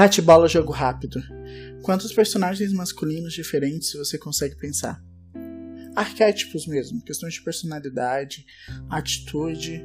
Bate-bola 0.00 0.48
jogo 0.48 0.72
rápido. 0.72 1.22
Quantos 1.82 2.10
personagens 2.10 2.72
masculinos 2.72 3.34
diferentes 3.34 3.92
você 3.92 4.16
consegue 4.16 4.56
pensar? 4.56 4.98
Arquétipos 5.94 6.66
mesmo, 6.66 7.02
questões 7.02 7.34
de 7.34 7.42
personalidade, 7.42 8.46
atitude. 8.88 9.84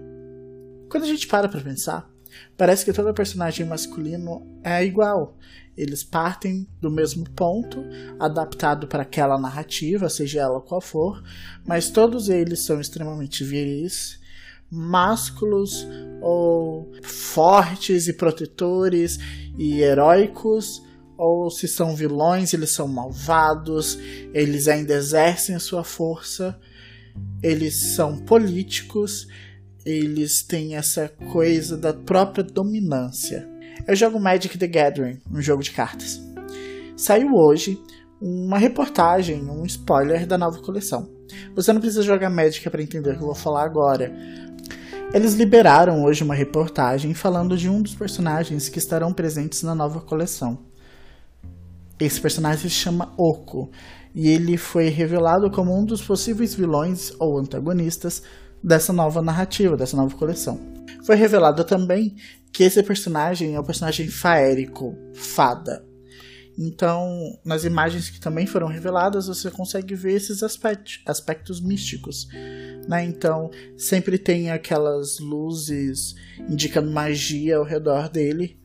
Quando 0.90 1.04
a 1.04 1.08
gente 1.08 1.28
para 1.28 1.50
pra 1.50 1.60
pensar, 1.60 2.10
parece 2.56 2.86
que 2.86 2.94
todo 2.94 3.14
personagem 3.14 3.66
masculino 3.66 4.58
é 4.64 4.86
igual. 4.86 5.38
Eles 5.76 6.02
partem 6.02 6.66
do 6.80 6.90
mesmo 6.90 7.30
ponto, 7.32 7.84
adaptado 8.18 8.88
para 8.88 9.02
aquela 9.02 9.38
narrativa, 9.38 10.08
seja 10.08 10.40
ela 10.40 10.62
qual 10.62 10.80
for, 10.80 11.22
mas 11.68 11.90
todos 11.90 12.30
eles 12.30 12.64
são 12.66 12.80
extremamente 12.80 13.44
viris, 13.44 14.18
másculos 14.72 15.88
ou 16.22 16.92
fortes 17.04 18.08
e 18.08 18.14
protetores 18.14 19.20
e 19.58 19.82
heróicos, 19.82 20.82
ou 21.18 21.50
se 21.50 21.68
são 21.68 21.96
vilões, 21.96 22.54
eles 22.54 22.72
são 22.72 22.88
malvados, 22.88 23.98
eles 24.34 24.68
ainda 24.68 24.94
exercem 24.94 25.58
sua 25.60 25.84
força, 25.84 26.60
eles 27.42 27.76
são 27.96 28.18
políticos, 28.18 29.28
eles 29.86 30.44
têm 30.44 30.76
essa 30.76 31.08
coisa 31.32 31.78
da 31.78 31.94
própria 31.94 32.44
dominância. 32.44 33.48
Eu 33.88 33.96
jogo 33.96 34.20
Magic 34.20 34.58
the 34.58 34.68
Gathering, 34.68 35.22
um 35.32 35.42
jogo 35.42 35.62
de 35.62 35.72
cartas. 35.72 36.20
Saiu 36.98 37.36
hoje 37.36 37.80
uma 38.20 38.58
reportagem, 38.58 39.44
um 39.50 39.66
spoiler 39.66 40.26
da 40.26 40.38
nova 40.38 40.60
coleção. 40.60 41.10
Você 41.54 41.72
não 41.72 41.80
precisa 41.80 42.02
jogar 42.02 42.30
Magic 42.30 42.68
para 42.70 42.82
entender 42.82 43.12
o 43.12 43.18
que 43.18 43.22
eu 43.22 43.28
vou 43.28 43.36
falar 43.36 43.64
agora, 43.64 44.14
eles 45.16 45.34
liberaram 45.34 46.04
hoje 46.04 46.26
uma 46.26 46.36
reportagem 46.36 47.14
falando 47.14 47.56
de 47.56 47.70
um 47.70 47.82
dos 47.82 47.96
personagens 47.96 48.68
que 48.68 48.80
estarão 48.80 49.14
presentes 49.14 49.64
na 49.64 49.74
nova 49.74 50.02
coleção. 50.02 50.58
Esse 51.98 52.20
personagem 52.20 52.70
se 52.70 52.76
chama 52.76 53.14
Oko 53.18 53.72
e 54.14 54.28
ele 54.28 54.58
foi 54.58 54.90
revelado 54.90 55.50
como 55.50 55.74
um 55.74 55.86
dos 55.86 56.02
possíveis 56.02 56.54
vilões 56.54 57.14
ou 57.18 57.40
antagonistas 57.40 58.24
dessa 58.62 58.92
nova 58.92 59.22
narrativa, 59.22 59.78
dessa 59.78 59.96
nova 59.96 60.14
coleção. 60.18 60.60
Foi 61.06 61.16
revelado 61.16 61.64
também 61.64 62.14
que 62.52 62.64
esse 62.64 62.84
personagem 62.84 63.56
é 63.56 63.60
o 63.60 63.64
personagem 63.64 64.10
faérico, 64.10 64.98
fada. 65.14 65.82
Então, 66.58 67.38
nas 67.44 67.66
imagens 67.66 68.10
que 68.10 68.20
também 68.20 68.46
foram 68.46 68.68
reveladas, 68.68 69.28
você 69.28 69.52
consegue 69.52 69.94
ver 69.94 70.14
esses 70.14 70.42
aspectos, 70.42 71.02
aspectos 71.06 71.60
místicos 71.60 72.28
né? 72.88 73.04
Então 73.04 73.50
sempre 73.78 74.18
tem 74.18 74.52
aquelas 74.52 75.20
luzes 75.20 76.16
indicando 76.50 76.92
magia 76.92 77.58
ao 77.58 77.64
redor 77.64 78.10
dele. 78.10 78.60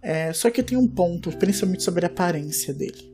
É, 0.00 0.32
só 0.32 0.50
que 0.50 0.62
tem 0.62 0.76
um 0.76 0.88
ponto, 0.88 1.30
principalmente 1.36 1.82
sobre 1.82 2.04
a 2.04 2.08
aparência 2.08 2.74
dele. 2.74 3.12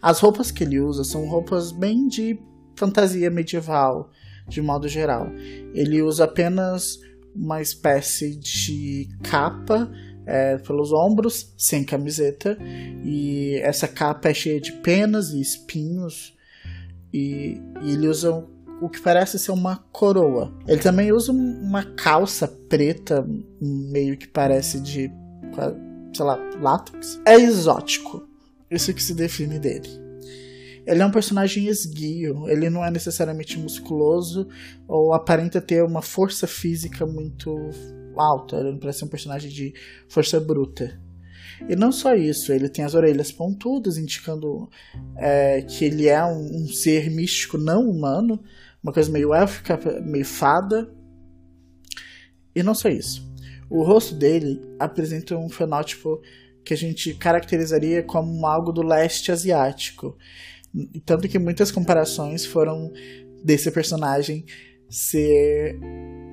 As 0.00 0.20
roupas 0.20 0.50
que 0.50 0.64
ele 0.64 0.80
usa 0.80 1.02
são 1.02 1.28
roupas 1.28 1.72
bem 1.72 2.06
de 2.06 2.38
fantasia 2.76 3.30
medieval, 3.30 4.10
de 4.46 4.62
modo 4.62 4.86
geral. 4.86 5.28
Ele 5.74 6.02
usa 6.02 6.24
apenas 6.24 7.00
uma 7.34 7.60
espécie 7.60 8.36
de 8.36 9.08
capa 9.22 9.90
é, 10.26 10.58
pelos 10.58 10.92
ombros, 10.92 11.52
sem 11.56 11.84
camiseta, 11.84 12.56
e 13.04 13.56
essa 13.62 13.88
capa 13.88 14.28
é 14.28 14.34
cheia 14.34 14.60
de 14.60 14.72
penas 14.72 15.30
e 15.30 15.40
espinhos, 15.40 16.34
e, 17.12 17.60
e 17.82 17.92
ele 17.92 18.08
usa 18.08 18.46
o 18.80 18.88
que 18.88 19.00
parece 19.00 19.38
ser 19.38 19.52
uma 19.52 19.76
coroa. 19.92 20.52
Ele 20.66 20.80
também 20.80 21.12
usa 21.12 21.30
uma 21.30 21.84
calça 21.84 22.48
preta, 22.48 23.24
meio 23.60 24.16
que 24.16 24.26
parece 24.26 24.80
de, 24.80 25.08
sei 26.12 26.24
lá, 26.24 26.36
látex. 26.60 27.20
É 27.24 27.36
exótico. 27.36 28.26
Isso 28.68 28.92
que 28.92 29.02
se 29.02 29.14
define 29.14 29.60
dele. 29.60 29.88
Ele 30.84 31.00
é 31.00 31.06
um 31.06 31.12
personagem 31.12 31.68
esguio, 31.68 32.48
ele 32.48 32.68
não 32.68 32.84
é 32.84 32.90
necessariamente 32.90 33.56
musculoso 33.56 34.48
ou 34.88 35.14
aparenta 35.14 35.60
ter 35.60 35.84
uma 35.84 36.02
força 36.02 36.46
física 36.48 37.06
muito 37.06 37.56
alta, 38.16 38.56
ele 38.56 38.78
parece 38.78 39.04
um 39.04 39.08
personagem 39.08 39.50
de 39.50 39.74
força 40.08 40.38
bruta. 40.40 41.00
E 41.68 41.76
não 41.76 41.92
só 41.92 42.14
isso, 42.14 42.52
ele 42.52 42.68
tem 42.68 42.84
as 42.84 42.94
orelhas 42.94 43.30
pontudas, 43.30 43.96
indicando 43.96 44.68
é, 45.16 45.62
que 45.62 45.84
ele 45.84 46.08
é 46.08 46.24
um, 46.24 46.62
um, 46.62 46.66
ser 46.66 47.10
místico 47.10 47.56
não 47.56 47.88
humano, 47.88 48.42
uma 48.82 48.92
coisa 48.92 49.10
meio 49.10 49.32
élfica, 49.32 49.78
meio 50.02 50.24
fada. 50.24 50.92
E 52.54 52.62
não 52.62 52.74
só 52.74 52.88
isso. 52.88 53.30
O 53.70 53.82
rosto 53.82 54.14
dele 54.14 54.60
apresenta 54.78 55.36
um 55.36 55.48
fenótipo 55.48 56.20
que 56.64 56.74
a 56.74 56.76
gente 56.76 57.14
caracterizaria 57.14 58.02
como 58.02 58.46
algo 58.46 58.72
do 58.72 58.82
leste 58.82 59.32
asiático. 59.32 60.16
Tanto 61.04 61.28
que 61.28 61.38
muitas 61.38 61.70
comparações 61.70 62.44
foram 62.44 62.92
desse 63.44 63.70
personagem 63.70 64.44
ser 64.88 65.78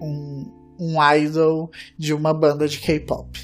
um, 0.02 0.59
um 0.80 0.96
idol 1.16 1.70
de 1.98 2.14
uma 2.14 2.34
banda 2.34 2.68
de 2.68 2.80
K-pop. 2.80 3.40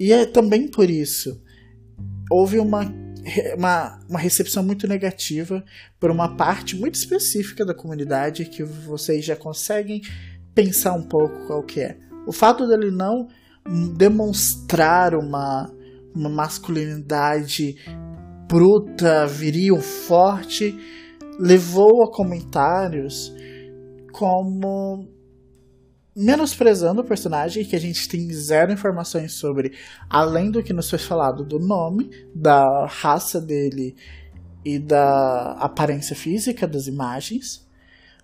E 0.00 0.12
é 0.12 0.26
também 0.26 0.68
por 0.68 0.90
isso 0.90 1.40
houve 2.30 2.58
uma 2.58 2.92
uma, 3.56 3.98
uma 4.08 4.18
recepção 4.18 4.62
muito 4.62 4.86
negativa 4.86 5.64
por 5.98 6.10
uma 6.10 6.36
parte 6.36 6.76
muito 6.76 6.96
específica 6.96 7.64
da 7.64 7.74
comunidade 7.74 8.44
que 8.44 8.62
vocês 8.62 9.24
já 9.24 9.34
conseguem 9.34 10.02
pensar 10.54 10.92
um 10.92 11.02
pouco 11.02 11.46
qual 11.46 11.62
que 11.62 11.80
é. 11.80 11.96
O 12.26 12.32
fato 12.32 12.66
dele 12.66 12.90
não 12.90 13.28
demonstrar 13.96 15.14
uma, 15.14 15.72
uma 16.14 16.28
masculinidade 16.28 17.76
bruta, 18.46 19.26
viril, 19.26 19.80
forte, 19.80 20.78
levou 21.38 22.04
a 22.04 22.12
comentários 22.12 23.34
como 24.12 25.08
menosprezando 26.16 27.00
o 27.00 27.04
personagem, 27.04 27.64
que 27.64 27.74
a 27.74 27.80
gente 27.80 28.08
tem 28.08 28.32
zero 28.32 28.72
informações 28.72 29.32
sobre, 29.32 29.72
além 30.08 30.50
do 30.50 30.62
que 30.62 30.72
nos 30.72 30.88
foi 30.88 30.98
falado 30.98 31.44
do 31.44 31.58
nome, 31.58 32.10
da 32.34 32.86
raça 32.86 33.40
dele 33.40 33.96
e 34.64 34.78
da 34.78 35.52
aparência 35.52 36.14
física 36.14 36.66
das 36.66 36.86
imagens, 36.86 37.66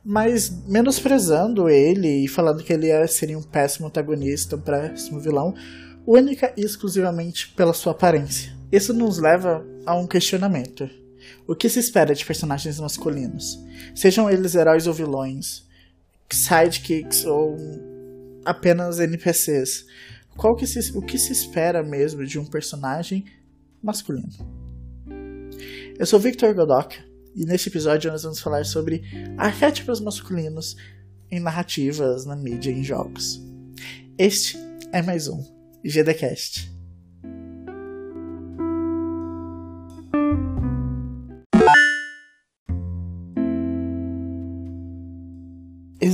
mas 0.04 0.50
menosprezando 0.66 1.68
ele 1.68 2.24
e 2.24 2.28
falando 2.28 2.62
que 2.62 2.72
ele 2.72 3.06
seria 3.08 3.38
um 3.38 3.42
péssimo 3.42 3.88
antagonista, 3.88 4.56
um 4.56 4.60
péssimo 4.60 5.20
vilão, 5.20 5.54
única 6.06 6.52
e 6.56 6.62
exclusivamente 6.62 7.48
pela 7.50 7.74
sua 7.74 7.92
aparência. 7.92 8.56
Isso 8.72 8.94
nos 8.94 9.18
leva 9.18 9.66
a 9.84 9.94
um 9.94 10.06
questionamento. 10.06 10.88
O 11.46 11.54
que 11.54 11.68
se 11.68 11.78
espera 11.78 12.14
de 12.14 12.24
personagens 12.24 12.80
masculinos? 12.80 13.58
Sejam 13.94 14.30
eles 14.30 14.54
heróis 14.54 14.86
ou 14.86 14.94
vilões, 14.94 15.68
sidekicks 16.32 17.24
ou 17.24 17.56
apenas 18.44 19.00
NPCs. 19.00 19.86
Qual 20.36 20.54
que 20.54 20.66
se, 20.66 20.96
o 20.96 21.02
que 21.02 21.18
se 21.18 21.32
espera 21.32 21.82
mesmo 21.82 22.24
de 22.24 22.38
um 22.38 22.46
personagem 22.46 23.24
masculino? 23.82 24.28
Eu 25.98 26.06
sou 26.06 26.18
Victor 26.18 26.54
Godoka 26.54 26.96
e 27.34 27.44
neste 27.44 27.68
episódio 27.68 28.10
nós 28.10 28.22
vamos 28.22 28.40
falar 28.40 28.64
sobre 28.64 29.02
arquétipos 29.36 30.00
masculinos 30.00 30.76
em 31.30 31.40
narrativas, 31.40 32.24
na 32.24 32.36
mídia 32.36 32.70
e 32.70 32.78
em 32.78 32.82
jogos. 32.82 33.40
Este 34.18 34.56
é 34.92 35.02
mais 35.02 35.28
um 35.28 35.42
GDCast. 35.84 36.79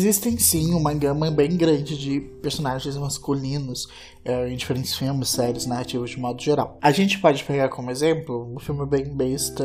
Existem 0.07 0.39
sim 0.39 0.73
uma 0.73 0.95
gama 0.95 1.33
bem 1.33 1.57
grande 1.57 1.99
de 1.99 2.21
personagens 2.41 2.97
masculinos 2.97 3.89
é, 4.25 4.49
em 4.49 4.55
diferentes 4.55 4.95
filmes, 4.95 5.31
séries, 5.31 5.67
narrativas 5.67 6.11
de 6.11 6.21
modo 6.21 6.41
geral. 6.41 6.79
A 6.81 6.93
gente 6.93 7.19
pode 7.19 7.43
pegar 7.43 7.69
como 7.71 7.91
exemplo 7.91 8.55
um 8.55 8.61
filme 8.61 8.87
bem 8.87 9.13
besta, 9.17 9.65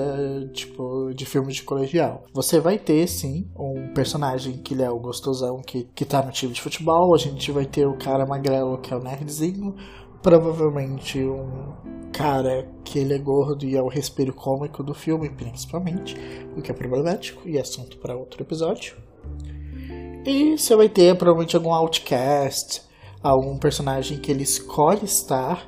tipo, 0.51 1.13
de 1.13 1.27
filme 1.27 1.53
de 1.53 1.61
colegial. 1.61 2.23
Você 2.33 2.59
vai 2.59 2.79
ter 2.79 3.05
sim 3.05 3.51
um 3.55 3.93
personagem 3.93 4.57
que 4.57 4.73
ele 4.73 4.81
é 4.81 4.89
o 4.89 4.99
gostosão 4.99 5.61
que, 5.61 5.87
que 5.93 6.03
tá 6.03 6.23
no 6.23 6.31
time 6.31 6.53
de 6.53 6.61
futebol, 6.61 7.13
a 7.13 7.19
gente 7.19 7.51
vai 7.51 7.67
ter 7.67 7.85
o 7.85 7.95
cara 7.95 8.25
magrelo 8.25 8.79
que 8.79 8.91
é 8.91 8.97
o 8.97 8.99
nerdzinho, 8.99 9.75
provavelmente 10.23 11.19
um 11.23 12.09
cara 12.11 12.67
que 12.83 12.97
ele 12.97 13.13
é 13.13 13.19
gordo 13.19 13.63
e 13.63 13.77
é 13.77 13.81
o 13.81 13.87
respiro 13.87 14.33
cômico 14.33 14.81
do 14.81 14.95
filme, 14.95 15.29
principalmente, 15.29 16.15
o 16.57 16.63
que 16.63 16.71
é 16.71 16.73
problemático 16.73 17.47
e 17.47 17.59
assunto 17.59 17.99
para 17.99 18.17
outro 18.17 18.41
episódio. 18.41 18.95
E 20.23 20.55
você 20.55 20.75
vai 20.75 20.87
ter 20.87 21.15
provavelmente 21.17 21.55
algum 21.55 21.73
outcast, 21.73 22.83
algum 23.23 23.57
personagem 23.57 24.19
que 24.19 24.31
ele 24.31 24.43
escolhe 24.43 25.03
estar 25.03 25.67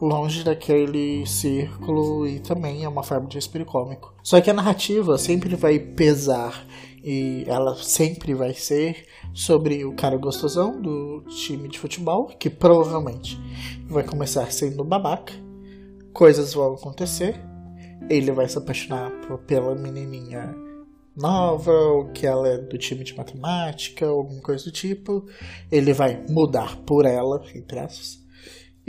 longe 0.00 0.42
daquele 0.42 1.26
círculo 1.26 2.26
e 2.26 2.40
também 2.40 2.82
é 2.82 2.88
uma 2.88 3.02
forma 3.02 3.28
de 3.28 3.36
espírito 3.36 3.70
cômico. 3.70 4.14
Só 4.22 4.40
que 4.40 4.48
a 4.48 4.54
narrativa 4.54 5.18
sempre 5.18 5.54
vai 5.54 5.78
pesar 5.78 6.66
e 7.04 7.44
ela 7.46 7.74
sempre 7.76 8.32
vai 8.32 8.54
ser 8.54 9.04
sobre 9.34 9.84
o 9.84 9.92
cara 9.92 10.16
gostosão 10.16 10.80
do 10.80 11.22
time 11.28 11.68
de 11.68 11.78
futebol, 11.78 12.28
que 12.38 12.48
provavelmente 12.48 13.38
vai 13.86 14.02
começar 14.02 14.50
sendo 14.50 14.82
babaca. 14.82 15.34
Coisas 16.14 16.54
vão 16.54 16.72
acontecer, 16.72 17.38
ele 18.08 18.32
vai 18.32 18.48
se 18.48 18.56
apaixonar 18.56 19.10
pela 19.46 19.74
menininha 19.74 20.69
nova, 21.16 21.72
ou 21.72 22.10
que 22.12 22.26
ela 22.26 22.48
é 22.48 22.58
do 22.58 22.78
time 22.78 23.04
de 23.04 23.16
matemática, 23.16 24.06
ou 24.06 24.18
alguma 24.20 24.40
coisa 24.40 24.64
do 24.64 24.72
tipo. 24.72 25.26
Ele 25.70 25.92
vai 25.92 26.24
mudar 26.28 26.76
por 26.78 27.04
ela, 27.04 27.42
entre 27.54 27.78
aspas. 27.78 28.19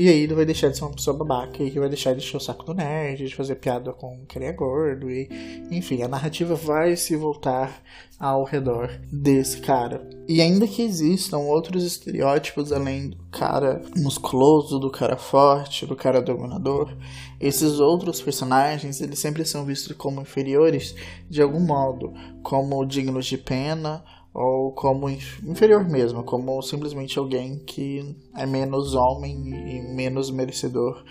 E 0.02 0.10
aí 0.10 0.22
ele 0.22 0.34
vai 0.34 0.46
deixar 0.46 0.70
de 0.70 0.78
ser 0.78 0.84
uma 0.84 0.96
pessoa 0.96 1.16
babaca 1.16 1.62
e 1.62 1.70
vai 1.70 1.88
deixar 1.88 2.14
de 2.14 2.26
encher 2.26 2.38
o 2.38 2.40
saco 2.40 2.66
do 2.66 2.74
nerd, 2.74 3.24
de 3.28 3.36
fazer 3.36 3.54
piada 3.54 3.94
com 3.94 4.26
quem 4.28 4.48
é 4.48 4.52
gordo 4.52 5.12
e 5.12 5.30
enfim, 5.70 6.02
a 6.02 6.08
narrativa 6.08 6.56
vai 6.56 6.96
se 6.96 7.16
voltar 7.16 7.84
ao 8.20 8.44
redor 8.44 8.90
desse 9.12 9.62
cara. 9.62 10.10
E 10.28 10.42
ainda 10.42 10.68
que 10.68 10.82
existam 10.82 11.38
outros 11.38 11.84
estereótipos 11.84 12.72
além 12.72 13.12
do 13.12 13.18
cara 13.30 13.80
musculoso, 13.96 14.80
do 14.80 14.90
cara 14.90 15.18
forte, 15.18 15.86
do 15.86 15.96
cara 15.96 16.20
dominador, 16.20 16.98
esses 17.40 17.80
outros 17.80 18.20
personagens, 18.20 19.02
eles 19.02 19.20
sempre 19.20 19.46
são 19.46 19.64
vistos 19.66 19.96
como 19.96 20.22
inferiores 20.22 20.96
de 21.30 21.44
algum 21.44 21.60
modo, 21.60 22.12
como 22.42 22.84
dignos 22.88 23.28
de 23.28 23.38
pena 23.38 24.04
ou 24.34 24.72
como 24.72 25.10
inferior 25.10 25.88
mesmo, 25.88 26.24
como 26.24 26.62
simplesmente 26.62 27.20
alguém 27.20 27.60
que 27.60 28.16
é 28.36 28.46
menos 28.46 28.96
homem 28.96 29.36
e 29.36 29.82
menos 29.94 30.32
merecedor 30.32 31.04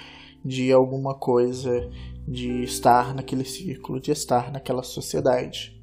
de 0.44 0.72
alguma 0.72 1.14
coisa, 1.14 1.90
de 2.26 2.62
estar 2.62 3.14
naquele 3.14 3.44
círculo, 3.44 4.00
de 4.00 4.11
estar 4.11 4.50
naquela 4.50 4.82
sociedade. 4.82 5.78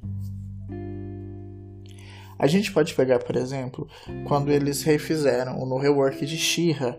A 2.38 2.46
gente 2.46 2.72
pode 2.72 2.94
pegar, 2.94 3.18
por 3.18 3.36
exemplo, 3.36 3.88
quando 4.26 4.50
eles 4.50 4.82
refizeram 4.82 5.66
no 5.66 5.76
rework 5.76 6.24
de 6.24 6.36
She-Ra, 6.36 6.96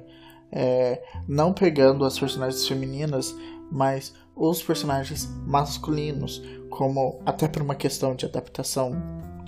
é, 0.52 1.02
não 1.28 1.54
pegando 1.54 2.04
as 2.04 2.20
personagens 2.20 2.68
femininas, 2.68 3.36
mas 3.72 4.14
os 4.36 4.62
personagens 4.62 5.30
masculinos, 5.46 6.42
como 6.70 7.22
até 7.26 7.48
por 7.48 7.62
uma 7.62 7.76
questão 7.76 8.16
de 8.16 8.26
adaptação 8.26 8.92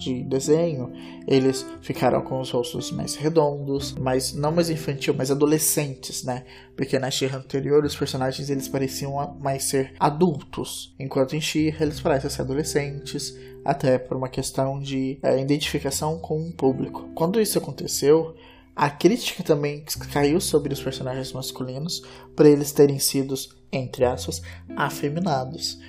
de 0.02 0.24
desenho, 0.24 0.92
eles 1.28 1.66
ficaram 1.82 2.22
com 2.22 2.42
os 2.42 2.50
rostos 2.50 2.92
mais 2.92 3.16
redondos, 3.16 3.94
mas 3.94 4.34
não 4.34 4.52
mais 4.52 4.70
infantil, 4.70 5.14
mas 5.14 5.30
adolescentes, 5.30 6.24
né? 6.24 6.44
Porque 6.76 6.98
na 6.98 7.12
She 7.12 7.26
anterior 7.28 7.86
os 7.86 7.96
personagens 7.96 8.50
eles 8.50 8.68
pareciam 8.68 9.38
mais 9.40 9.66
ser 9.66 9.94
adultos, 10.00 10.96
enquanto 11.00 11.36
em 11.36 11.42
She 11.42 11.76
eles 11.80 12.00
parecem 12.00 12.30
ser 12.30 12.42
adolescentes, 12.42 13.38
até 13.64 14.00
por 14.00 14.18
uma 14.18 14.28
questão 14.28 14.80
de 14.80 15.20
é, 15.22 15.40
identificação 15.40 16.18
com 16.18 16.42
o 16.42 16.52
público. 16.52 17.08
Quando 17.14 17.40
isso 17.40 17.60
aconteceu, 17.60 18.36
a 18.76 18.90
crítica 18.90 19.44
também 19.44 19.86
caiu 20.12 20.42
sobre 20.42 20.74
os 20.74 20.82
personagens 20.82 21.32
masculinos 21.32 22.02
por 22.36 22.48
eles 22.48 22.72
terem 22.72 22.98
sido, 22.98 23.36
entre 23.72 24.04
aspas, 24.04 24.42
afeminados 24.76 25.80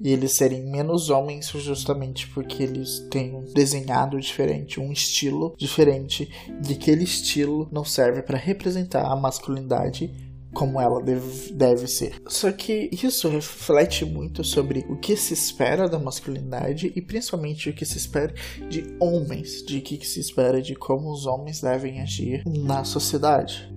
e 0.00 0.12
eles 0.12 0.32
serem 0.32 0.62
menos 0.62 1.10
homens 1.10 1.48
justamente 1.48 2.28
porque 2.28 2.62
eles 2.62 3.06
têm 3.10 3.34
um 3.34 3.44
desenhado 3.52 4.18
diferente, 4.18 4.80
um 4.80 4.92
estilo 4.92 5.54
diferente, 5.58 6.30
e 6.66 6.72
aquele 6.72 7.04
estilo 7.04 7.68
não 7.70 7.84
serve 7.84 8.22
para 8.22 8.38
representar 8.38 9.04
a 9.04 9.16
masculinidade 9.16 10.30
como 10.52 10.80
ela 10.80 11.00
deve, 11.00 11.52
deve 11.52 11.86
ser. 11.86 12.20
Só 12.26 12.50
que 12.50 12.90
isso 12.92 13.28
reflete 13.28 14.04
muito 14.04 14.42
sobre 14.42 14.84
o 14.88 14.96
que 14.96 15.16
se 15.16 15.32
espera 15.32 15.88
da 15.88 15.98
masculinidade 15.98 16.92
e 16.94 17.00
principalmente 17.00 17.70
o 17.70 17.72
que 17.72 17.84
se 17.84 17.98
espera 17.98 18.34
de 18.68 18.96
homens, 18.98 19.64
de 19.64 19.80
que 19.80 20.04
se 20.04 20.20
espera 20.20 20.60
de 20.60 20.74
como 20.74 21.12
os 21.12 21.26
homens 21.26 21.60
devem 21.60 22.00
agir 22.00 22.42
na 22.46 22.84
sociedade. 22.84 23.72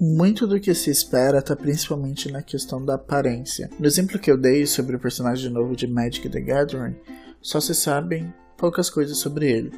Muito 0.00 0.46
do 0.46 0.60
que 0.60 0.72
se 0.74 0.90
espera 0.90 1.38
está 1.38 1.56
principalmente 1.56 2.30
na 2.30 2.40
questão 2.40 2.84
da 2.84 2.94
aparência. 2.94 3.68
No 3.80 3.84
exemplo 3.84 4.16
que 4.16 4.30
eu 4.30 4.38
dei 4.38 4.64
sobre 4.64 4.94
o 4.94 4.98
personagem 5.00 5.50
novo 5.50 5.74
de 5.74 5.88
Magic 5.88 6.28
the 6.28 6.40
Gathering, 6.40 6.94
só 7.42 7.60
se 7.60 7.74
sabem 7.74 8.32
poucas 8.56 8.88
coisas 8.88 9.18
sobre 9.18 9.50
ele. 9.50 9.72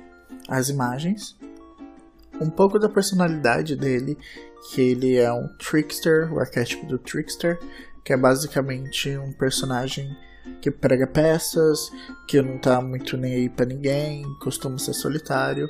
As 0.46 0.68
imagens, 0.68 1.38
um 2.38 2.50
pouco 2.50 2.78
da 2.78 2.86
personalidade 2.86 3.74
dele, 3.74 4.18
que 4.68 4.82
ele 4.82 5.16
é 5.16 5.32
um 5.32 5.48
trickster, 5.56 6.30
o 6.30 6.38
arquétipo 6.38 6.84
do 6.84 6.98
trickster, 6.98 7.58
que 8.04 8.12
é 8.12 8.16
basicamente 8.16 9.16
um 9.16 9.32
personagem 9.32 10.14
que 10.60 10.70
prega 10.70 11.06
peças, 11.06 11.90
que 12.28 12.42
não 12.42 12.58
tá 12.58 12.82
muito 12.82 13.16
nem 13.16 13.32
aí 13.32 13.48
para 13.48 13.64
ninguém, 13.64 14.22
costuma 14.38 14.76
ser 14.76 14.92
solitário 14.92 15.66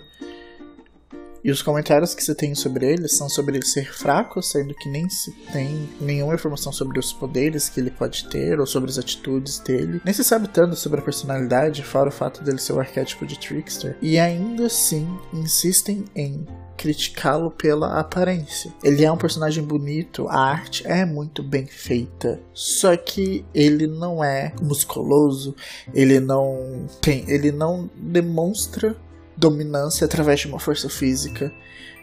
e 1.43 1.51
os 1.51 1.63
comentários 1.63 2.15
que 2.15 2.23
se 2.23 2.35
tem 2.35 2.55
sobre 2.55 2.87
ele 2.87 3.09
são 3.09 3.29
sobre 3.29 3.57
ele 3.57 3.67
ser 3.67 3.93
fraco, 3.93 4.43
sendo 4.43 4.75
que 4.75 4.89
nem 4.89 5.09
se 5.09 5.33
tem 5.53 5.89
nenhuma 6.01 6.35
informação 6.35 6.73
sobre 6.73 6.99
os 6.99 7.13
poderes 7.13 7.69
que 7.69 7.81
ele 7.81 7.91
pode 7.91 8.29
ter 8.29 8.61
ou 8.61 8.67
sobre 8.67 8.91
as 8.91 8.99
atitudes 8.99 9.59
dele. 9.59 10.01
Nem 10.05 10.15
se 10.15 10.25
sabe 10.25 10.49
tanto 10.49 10.77
sobre 10.77 11.01
a 11.01 11.05
personalidade, 11.05 11.83
fora 11.83 12.09
o 12.09 12.13
fato 12.13 12.43
dele 12.45 12.59
ser 12.59 12.73
o 12.73 12.81
arquétipo 12.81 13.27
de 13.27 13.39
Trickster. 13.39 13.97
E 14.03 14.19
ainda 14.19 14.67
assim 14.67 15.09
insistem 15.33 16.05
em 16.15 16.47
criticá-lo 16.77 17.51
pela 17.51 18.01
aparência. 18.01 18.73
Ele 18.83 19.05
é 19.05 19.13
um 19.13 19.17
personagem 19.17 19.63
bonito, 19.63 20.27
a 20.29 20.41
arte 20.41 20.83
é 20.87 21.05
muito 21.05 21.43
bem 21.43 21.67
feita, 21.67 22.41
só 22.55 22.97
que 22.97 23.45
ele 23.55 23.87
não 23.87 24.25
é 24.25 24.55
musculoso, 24.63 25.55
ele 25.93 26.19
não 26.19 26.87
tem, 27.03 27.31
ele 27.31 27.53
não 27.53 27.91
demonstra 27.95 28.97
dominância 29.41 30.05
através 30.05 30.41
de 30.41 30.47
uma 30.47 30.61
força 30.61 30.89
física. 30.89 31.53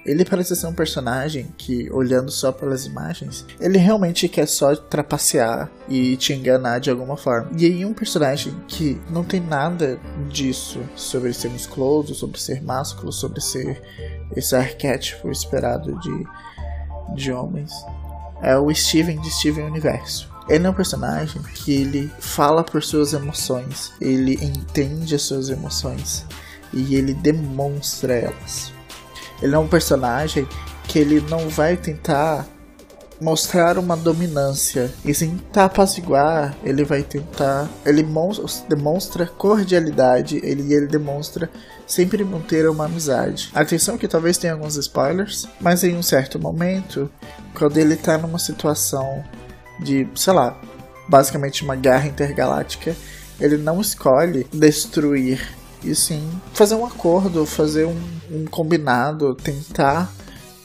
Ele 0.04 0.24
parece 0.24 0.56
ser 0.56 0.68
um 0.68 0.74
personagem 0.74 1.54
que, 1.58 1.92
olhando 1.92 2.32
só 2.32 2.52
pelas 2.52 2.86
imagens, 2.86 3.46
ele 3.60 3.78
realmente 3.78 4.30
quer 4.30 4.48
só 4.48 4.74
trapacear 4.74 5.70
e 5.90 6.16
te 6.16 6.34
enganar 6.34 6.80
de 6.80 6.90
alguma 6.90 7.18
forma. 7.18 7.52
E 7.58 7.66
aí, 7.66 7.86
um 7.86 7.94
personagem 7.94 8.56
que 8.70 9.00
não 9.10 9.24
tem 9.24 9.42
nada 9.42 10.00
disso 10.30 10.80
sobre 10.96 11.34
ser 11.34 11.50
musculoso, 11.50 12.16
sobre 12.16 12.40
ser 12.40 12.64
másculo, 12.64 13.12
sobre 13.12 13.42
ser 13.42 13.82
esse 14.34 14.56
arquétipo 14.56 15.30
esperado 15.30 16.00
de, 16.00 16.24
de 17.16 17.32
homens, 17.34 17.72
é 18.42 18.58
o 18.58 18.74
Steven 18.74 19.20
de 19.20 19.30
Steven 19.30 19.66
Universo. 19.66 20.32
Ele 20.48 20.66
é 20.66 20.70
um 20.70 20.74
personagem 20.74 21.42
que 21.54 21.74
ele 21.74 22.10
fala 22.20 22.64
por 22.64 22.82
suas 22.82 23.12
emoções, 23.12 23.92
ele 24.00 24.36
entende 24.42 25.16
as 25.16 25.24
suas 25.24 25.50
emoções 25.50 26.26
e 26.74 26.96
ele 26.96 27.14
demonstra 27.14 28.14
elas. 28.14 28.72
Ele 29.42 29.56
é 29.56 29.60
um 29.60 29.68
personagem 29.68 30.48
que 30.88 31.00
ele 31.00 31.22
não 31.30 31.50
vai 31.50 31.78
tentar 31.78 32.46
mostrar 33.20 33.78
uma 33.78 33.98
dominância 33.98 34.92
e 35.04 35.14
sim 35.14 35.40
apaziguar, 35.56 36.56
ele 36.64 36.84
vai 36.84 37.02
tentar, 37.02 37.68
ele 37.86 38.06
demonstra 38.70 39.26
cordialidade, 39.26 40.40
ele 40.44 40.74
ele 40.74 40.88
demonstra 40.88 41.50
sempre 41.86 42.24
manter 42.24 42.70
uma 42.70 42.86
amizade. 42.86 43.50
Atenção 43.54 43.98
que 43.98 44.08
talvez 44.08 44.38
tenha 44.38 44.54
alguns 44.54 44.76
spoilers, 44.76 45.48
mas 45.60 45.84
em 45.84 45.96
um 45.96 46.04
certo 46.04 46.40
momento, 46.40 47.10
quando 47.56 47.78
ele 47.78 47.96
tá 47.96 48.18
numa 48.18 48.40
situação 48.40 49.24
de, 49.80 50.08
sei 50.16 50.34
lá, 50.34 50.60
basicamente 51.08 51.64
uma 51.64 51.76
guerra 51.76 52.08
intergaláctica, 52.08 52.96
ele 53.40 53.58
não 53.58 53.80
escolhe 53.80 54.46
destruir 54.52 55.56
e 55.84 55.94
sim 55.96 56.30
fazer 56.54 56.76
um 56.76 56.86
acordo, 56.86 57.46
fazer 57.46 57.86
um, 57.86 58.00
um 58.32 58.46
combinado, 58.46 59.36
tentar 59.36 60.12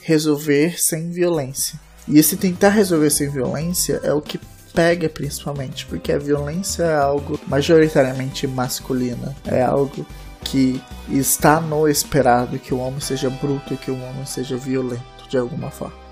resolver 0.01 0.79
sem 0.79 1.11
violência. 1.11 1.79
E 2.07 2.19
esse 2.19 2.35
tentar 2.35 2.69
resolver 2.69 3.09
sem 3.09 3.29
violência 3.29 3.99
é 4.03 4.13
o 4.13 4.21
que 4.21 4.39
pega 4.73 5.07
principalmente, 5.07 5.85
porque 5.85 6.11
a 6.11 6.17
violência 6.17 6.83
é 6.83 6.95
algo 6.95 7.39
majoritariamente 7.47 8.47
masculino, 8.47 9.33
é 9.45 9.61
algo 9.61 10.05
que 10.43 10.81
está 11.09 11.61
no 11.61 11.87
esperado 11.87 12.59
que 12.59 12.73
o 12.73 12.79
homem 12.79 12.99
seja 12.99 13.29
bruto, 13.29 13.77
que 13.77 13.91
o 13.91 13.95
homem 13.95 14.25
seja 14.25 14.57
violento 14.57 15.03
de 15.29 15.37
alguma 15.37 15.71
forma. 15.71 16.02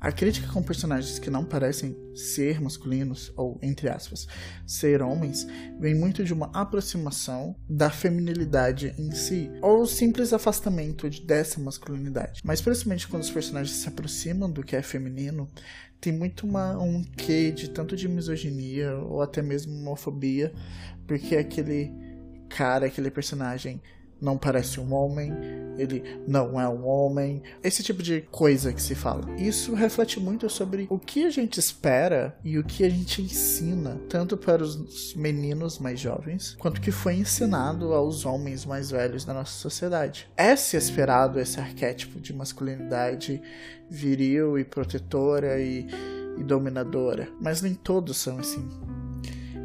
A 0.00 0.12
crítica 0.12 0.46
com 0.52 0.62
personagens 0.62 1.18
que 1.18 1.28
não 1.28 1.44
parecem 1.44 1.96
ser 2.14 2.60
masculinos, 2.60 3.32
ou 3.36 3.58
entre 3.60 3.88
aspas, 3.88 4.28
ser 4.64 5.02
homens, 5.02 5.44
vem 5.80 5.92
muito 5.92 6.22
de 6.22 6.32
uma 6.32 6.50
aproximação 6.54 7.56
da 7.68 7.90
feminilidade 7.90 8.94
em 8.96 9.10
si, 9.10 9.50
ou 9.60 9.84
simples 9.86 10.32
afastamento 10.32 11.10
dessa 11.24 11.58
masculinidade. 11.58 12.40
Mas 12.44 12.60
principalmente 12.60 13.08
quando 13.08 13.24
os 13.24 13.30
personagens 13.30 13.76
se 13.76 13.88
aproximam 13.88 14.48
do 14.48 14.62
que 14.62 14.76
é 14.76 14.82
feminino, 14.82 15.48
tem 16.00 16.12
muito 16.12 16.46
uma, 16.46 16.78
um 16.78 17.02
quê 17.02 17.50
de 17.50 17.68
tanto 17.70 17.96
de 17.96 18.08
misoginia 18.08 18.96
ou 18.96 19.20
até 19.20 19.42
mesmo 19.42 19.76
homofobia, 19.76 20.52
porque 21.08 21.36
aquele 21.36 21.92
cara, 22.48 22.86
aquele 22.86 23.10
personagem 23.10 23.82
não 24.20 24.36
parece 24.36 24.80
um 24.80 24.92
homem, 24.92 25.32
ele 25.76 26.02
não 26.26 26.60
é 26.60 26.68
um 26.68 26.86
homem, 26.86 27.42
esse 27.62 27.82
tipo 27.82 28.02
de 28.02 28.22
coisa 28.30 28.72
que 28.72 28.82
se 28.82 28.94
fala. 28.94 29.30
Isso 29.36 29.74
reflete 29.74 30.18
muito 30.18 30.48
sobre 30.50 30.86
o 30.90 30.98
que 30.98 31.24
a 31.24 31.30
gente 31.30 31.58
espera 31.58 32.36
e 32.42 32.58
o 32.58 32.64
que 32.64 32.84
a 32.84 32.90
gente 32.90 33.22
ensina, 33.22 34.00
tanto 34.08 34.36
para 34.36 34.62
os 34.62 35.14
meninos 35.14 35.78
mais 35.78 36.00
jovens, 36.00 36.56
quanto 36.58 36.80
que 36.80 36.90
foi 36.90 37.14
ensinado 37.14 37.92
aos 37.94 38.24
homens 38.24 38.64
mais 38.64 38.90
velhos 38.90 39.24
da 39.24 39.32
nossa 39.32 39.52
sociedade. 39.52 40.28
É 40.36 40.56
se 40.56 40.76
esperado 40.76 41.38
esse 41.38 41.60
arquétipo 41.60 42.20
de 42.20 42.32
masculinidade 42.32 43.40
viril 43.88 44.58
e 44.58 44.64
protetora 44.64 45.60
e, 45.60 45.86
e 46.36 46.42
dominadora, 46.42 47.28
mas 47.40 47.62
nem 47.62 47.74
todos 47.74 48.16
são 48.16 48.38
assim. 48.38 48.68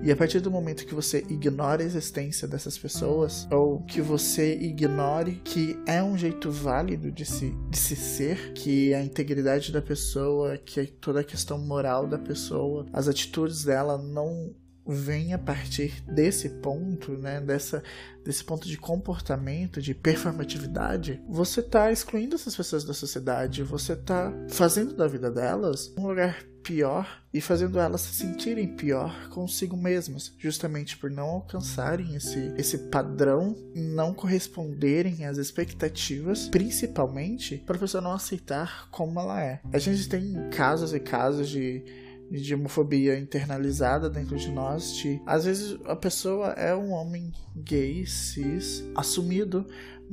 E 0.05 0.11
a 0.11 0.17
partir 0.17 0.41
do 0.41 0.51
momento 0.51 0.85
que 0.85 0.93
você 0.93 1.19
ignora 1.29 1.81
a 1.81 1.85
existência 1.85 2.45
dessas 2.45 2.77
pessoas, 2.77 3.47
ou 3.49 3.81
que 3.83 4.01
você 4.01 4.53
ignore 4.53 5.39
que 5.45 5.79
é 5.85 6.03
um 6.03 6.17
jeito 6.17 6.51
válido 6.51 7.09
de 7.09 7.25
se, 7.25 7.51
de 7.69 7.77
se 7.77 7.95
ser, 7.95 8.51
que 8.51 8.93
a 8.93 9.01
integridade 9.01 9.71
da 9.71 9.81
pessoa, 9.81 10.57
que 10.57 10.85
toda 10.87 11.21
a 11.21 11.23
questão 11.23 11.57
moral 11.57 12.05
da 12.05 12.19
pessoa, 12.19 12.85
as 12.91 13.07
atitudes 13.07 13.63
dela 13.63 13.97
não 13.97 14.53
vem 14.85 15.33
a 15.33 15.37
partir 15.37 16.01
desse 16.07 16.49
ponto, 16.49 17.13
né, 17.13 17.39
dessa, 17.39 17.83
desse 18.23 18.43
ponto 18.43 18.67
de 18.67 18.77
comportamento, 18.77 19.81
de 19.81 19.93
performatividade, 19.93 21.21
você 21.27 21.61
está 21.61 21.91
excluindo 21.91 22.35
essas 22.35 22.55
pessoas 22.55 22.83
da 22.83 22.93
sociedade, 22.93 23.63
você 23.63 23.93
está 23.93 24.33
fazendo 24.49 24.93
da 24.93 25.07
vida 25.07 25.31
delas 25.31 25.93
um 25.97 26.07
lugar 26.07 26.43
pior 26.63 27.21
e 27.33 27.41
fazendo 27.41 27.77
elas 27.77 28.01
se 28.01 28.15
sentirem 28.15 28.75
pior 28.75 29.27
consigo 29.29 29.75
mesmas, 29.75 30.33
justamente 30.39 30.97
por 30.97 31.11
não 31.11 31.25
alcançarem 31.25 32.15
esse, 32.15 32.53
esse 32.57 32.77
padrão, 32.89 33.55
não 33.75 34.13
corresponderem 34.13 35.25
às 35.25 35.37
expectativas, 35.37 36.47
principalmente 36.47 37.57
para 37.57 37.75
a 37.75 37.79
pessoa 37.79 38.01
não 38.01 38.13
aceitar 38.13 38.87
como 38.89 39.19
ela 39.19 39.43
é. 39.43 39.59
A 39.71 39.77
gente 39.77 40.07
tem 40.07 40.49
casos 40.49 40.93
e 40.93 40.99
casos 40.99 41.49
de 41.49 41.83
de 42.31 42.55
homofobia 42.55 43.17
internalizada 43.17 44.09
dentro 44.09 44.35
de 44.35 44.51
nós, 44.51 44.95
de 44.97 45.21
às 45.25 45.45
vezes 45.45 45.77
a 45.85 45.95
pessoa 45.95 46.49
é 46.51 46.75
um 46.75 46.91
homem 46.91 47.31
gay, 47.55 48.05
cis, 48.05 48.83
assumido, 48.95 49.65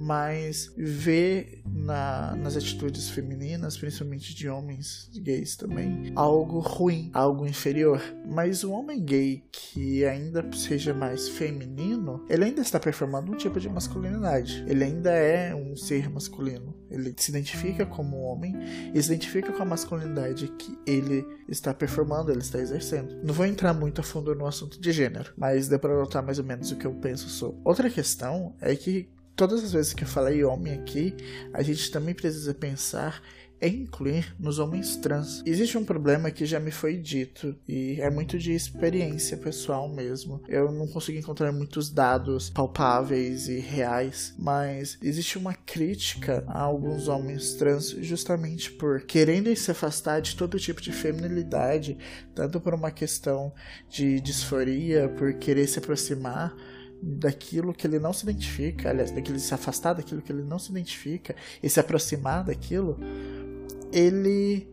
mas 0.02 0.73
vê 0.78 1.61
na, 1.66 2.35
nas 2.35 2.57
atitudes 2.57 3.11
femininas, 3.11 3.76
principalmente 3.76 4.35
de 4.35 4.49
homens 4.49 5.11
gays 5.14 5.57
também, 5.57 6.11
algo 6.16 6.59
ruim, 6.59 7.11
algo 7.12 7.47
inferior. 7.47 8.02
Mas 8.26 8.64
o 8.64 8.73
homem 8.73 9.04
gay 9.04 9.45
que 9.52 10.07
ainda 10.07 10.42
seja 10.54 10.95
mais 10.95 11.28
feminino, 11.28 12.25
ele 12.30 12.45
ainda 12.45 12.62
está 12.62 12.80
performando 12.80 13.30
um 13.30 13.37
tipo 13.37 13.61
de 13.61 13.69
masculinidade. 13.69 14.64
Ele 14.66 14.85
ainda 14.85 15.11
é 15.11 15.54
um 15.54 15.76
ser 15.76 16.09
masculino. 16.09 16.75
Ele 16.90 17.14
se 17.19 17.30
identifica 17.30 17.85
como 17.85 18.23
homem 18.23 18.57
e 18.95 19.02
se 19.02 19.12
identifica 19.12 19.52
com 19.52 19.62
a 19.62 19.66
masculinidade 19.66 20.49
que 20.59 20.78
ele 20.87 21.26
está 21.47 21.75
performando, 21.75 22.33
ele 22.33 22.40
está 22.40 22.59
exercendo. 22.59 23.23
Não 23.23 23.35
vou 23.35 23.45
entrar 23.45 23.75
muito 23.75 24.00
a 24.00 24.04
fundo 24.04 24.35
no 24.35 24.47
assunto 24.47 24.80
de 24.80 24.92
gênero, 24.92 25.35
mas 25.37 25.69
dá 25.69 25.78
para 25.78 25.95
notar 25.95 26.23
mais 26.23 26.38
ou 26.38 26.45
menos 26.45 26.73
o 26.73 26.76
que 26.76 26.87
eu 26.87 26.95
penso 26.95 27.28
sobre. 27.28 27.61
Outra 27.62 27.90
questão 27.90 28.57
é 28.62 28.75
que 28.75 29.11
todas 29.40 29.64
as 29.64 29.73
vezes 29.73 29.94
que 29.94 30.04
eu 30.04 30.09
falei 30.09 30.44
homem 30.44 30.75
aqui, 30.75 31.16
a 31.54 31.62
gente 31.62 31.90
também 31.90 32.14
precisa 32.14 32.52
pensar 32.52 33.23
em 33.59 33.85
incluir 33.85 34.37
nos 34.38 34.59
homens 34.59 34.97
trans. 34.97 35.42
Existe 35.47 35.78
um 35.78 35.85
problema 35.85 36.30
que 36.30 36.44
já 36.44 36.61
me 36.61 36.70
foi 36.70 36.99
dito 36.99 37.56
e 37.66 37.99
é 38.02 38.11
muito 38.11 38.38
de 38.38 38.52
experiência 38.52 39.38
pessoal 39.38 39.88
mesmo. 39.88 40.42
Eu 40.47 40.70
não 40.70 40.87
consigo 40.87 41.18
encontrar 41.18 41.52
muitos 41.52 41.88
dados 41.88 42.50
palpáveis 42.50 43.49
e 43.49 43.59
reais, 43.61 44.35
mas 44.38 44.99
existe 45.02 45.38
uma 45.38 45.54
crítica 45.54 46.44
a 46.47 46.61
alguns 46.61 47.09
homens 47.09 47.54
trans 47.54 47.97
justamente 48.00 48.70
por 48.70 49.06
querendo 49.06 49.54
se 49.56 49.70
afastar 49.70 50.20
de 50.20 50.37
todo 50.37 50.61
tipo 50.61 50.82
de 50.82 50.92
feminilidade, 50.92 51.97
tanto 52.35 52.61
por 52.61 52.75
uma 52.75 52.90
questão 52.90 53.54
de 53.88 54.20
disforia, 54.20 55.09
por 55.09 55.32
querer 55.32 55.66
se 55.66 55.78
aproximar 55.78 56.54
daquilo 57.02 57.73
que 57.73 57.87
ele 57.87 57.99
não 57.99 58.12
se 58.12 58.25
identifica, 58.25 58.90
aliás, 58.90 59.11
daquilo 59.11 59.38
se 59.38 59.54
afastar 59.54 59.95
daquilo 59.95 60.21
que 60.21 60.33
ele 60.33 60.42
não 60.42 60.59
se 60.59 60.71
identifica 60.71 61.35
e 61.62 61.69
se 61.69 61.80
aproximar 61.80 62.45
daquilo, 62.45 62.99
ele 63.92 64.69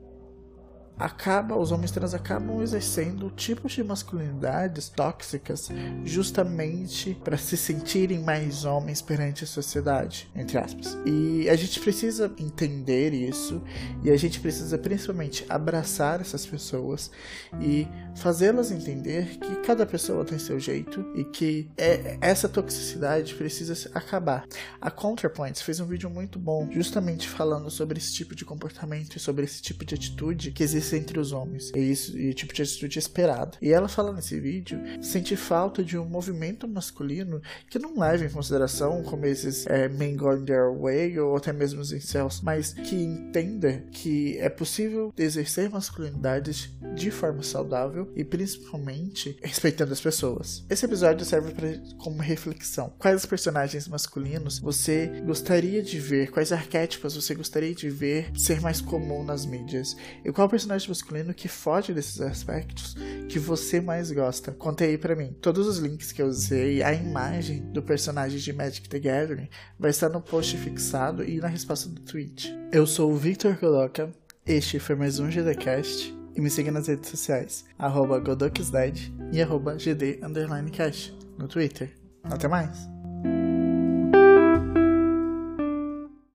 acaba, 0.99 1.55
os 1.55 1.71
homens 1.71 1.91
trans 1.91 2.13
acabam 2.13 2.61
exercendo 2.61 3.29
tipos 3.29 3.73
de 3.73 3.83
masculinidades 3.83 4.89
tóxicas 4.89 5.69
justamente 6.03 7.17
para 7.23 7.37
se 7.37 7.55
sentirem 7.55 8.19
mais 8.19 8.65
homens 8.65 9.01
perante 9.01 9.43
a 9.43 9.47
sociedade, 9.47 10.29
entre 10.35 10.57
aspas. 10.57 10.97
E 11.05 11.47
a 11.49 11.55
gente 11.55 11.79
precisa 11.79 12.31
entender 12.37 13.13
isso 13.13 13.61
e 14.03 14.09
a 14.09 14.17
gente 14.17 14.39
precisa 14.39 14.77
principalmente 14.77 15.45
abraçar 15.47 16.21
essas 16.21 16.45
pessoas 16.45 17.11
e 17.61 17.87
fazê-las 18.15 18.71
entender 18.71 19.37
que 19.37 19.55
cada 19.57 19.85
pessoa 19.85 20.25
tem 20.25 20.39
seu 20.39 20.59
jeito 20.59 21.05
e 21.15 21.23
que 21.23 21.69
é, 21.77 22.17
essa 22.21 22.49
toxicidade 22.49 23.35
precisa 23.35 23.89
acabar. 23.93 24.45
A 24.81 24.89
ContraPoints 24.89 25.61
fez 25.61 25.79
um 25.79 25.85
vídeo 25.85 26.09
muito 26.09 26.39
bom 26.39 26.67
justamente 26.71 27.27
falando 27.27 27.69
sobre 27.69 27.99
esse 27.99 28.13
tipo 28.13 28.35
de 28.35 28.43
comportamento 28.43 29.15
e 29.15 29.19
sobre 29.19 29.45
esse 29.45 29.61
tipo 29.61 29.85
de 29.85 29.93
atitude 29.93 30.51
que 30.51 30.63
existe 30.63 30.86
entre 30.93 31.19
os 31.19 31.31
homens. 31.31 31.71
E 31.75 31.79
isso 31.79 32.17
e 32.17 32.33
tipo 32.33 32.53
de 32.53 32.61
atitude 32.61 32.99
esperada. 32.99 33.57
E 33.61 33.71
ela 33.71 33.87
fala 33.87 34.13
nesse 34.13 34.39
vídeo 34.39 34.79
sente 35.01 35.35
falta 35.35 35.83
de 35.83 35.97
um 35.97 36.05
movimento 36.05 36.67
masculino 36.67 37.41
que 37.69 37.79
não 37.79 37.99
leve 37.99 38.25
em 38.25 38.29
consideração 38.29 39.03
como 39.03 39.25
esses 39.25 39.65
é, 39.67 39.87
men 39.87 40.15
going 40.15 40.45
their 40.45 40.71
way 40.71 41.19
ou 41.19 41.35
até 41.35 41.51
mesmo 41.53 41.81
os 41.81 41.91
incels, 41.91 42.41
mas 42.41 42.73
que 42.73 42.95
entenda 42.95 43.83
que 43.91 44.37
é 44.37 44.49
possível 44.49 45.13
exercer 45.17 45.69
masculinidades 45.69 46.69
de 46.95 47.11
forma 47.11 47.43
saudável 47.43 48.11
e 48.15 48.23
principalmente 48.23 49.37
respeitando 49.41 49.93
as 49.93 50.01
pessoas. 50.01 50.65
Esse 50.69 50.85
episódio 50.85 51.25
serve 51.25 51.51
pra, 51.53 51.69
como 51.97 52.21
reflexão. 52.21 52.93
Quais 52.97 53.25
personagens 53.25 53.87
masculinos 53.87 54.59
você 54.59 55.07
gostaria 55.25 55.81
de 55.81 55.99
ver? 55.99 56.31
Quais 56.31 56.51
arquétipos 56.51 57.15
você 57.15 57.33
gostaria 57.33 57.73
de 57.73 57.89
ver 57.89 58.31
ser 58.35 58.61
mais 58.61 58.81
comum 58.81 59.23
nas 59.23 59.45
mídias? 59.45 59.95
E 60.23 60.31
qual 60.31 60.49
personagem 60.49 60.76
personagem 60.77 60.89
masculino 60.89 61.33
que 61.33 61.47
foge 61.47 61.93
desses 61.93 62.21
aspectos 62.21 62.95
que 63.27 63.39
você 63.39 63.81
mais 63.81 64.11
gosta. 64.11 64.51
Conte 64.51 64.83
aí 64.83 64.97
para 64.97 65.15
mim. 65.15 65.35
Todos 65.41 65.67
os 65.67 65.77
links 65.79 66.11
que 66.11 66.21
eu 66.21 66.27
usei, 66.27 66.83
a 66.83 66.93
imagem 66.93 67.61
do 67.71 67.81
personagem 67.81 68.39
de 68.39 68.53
Magic 68.53 68.87
the 68.87 68.99
Gathering 68.99 69.49
vai 69.79 69.89
estar 69.91 70.09
no 70.09 70.21
post 70.21 70.55
fixado 70.57 71.23
e 71.23 71.39
na 71.39 71.47
resposta 71.47 71.89
do 71.89 72.01
tweet. 72.01 72.53
Eu 72.71 72.85
sou 72.85 73.11
o 73.11 73.17
Victor 73.17 73.57
Coloca, 73.57 74.11
este 74.45 74.79
foi 74.79 74.95
mais 74.95 75.19
um 75.19 75.29
GDcast 75.29 76.15
e 76.35 76.41
me 76.41 76.49
siga 76.49 76.71
nas 76.71 76.87
redes 76.87 77.09
sociais, 77.09 77.65
arroba 77.77 78.21
e 79.31 79.41
arroba 79.41 79.75
gd 79.75 80.19
no 81.37 81.47
Twitter. 81.47 81.91
Até 82.23 82.47
mais! 82.47 82.96